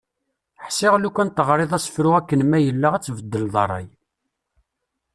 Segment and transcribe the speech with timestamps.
[0.65, 3.87] Ḥsiɣ lufan teɣriḍ asefru akken ma yella, ad tbeddleḍ rray.